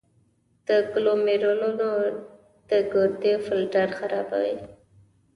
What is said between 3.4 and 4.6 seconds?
فلټر خرابوي.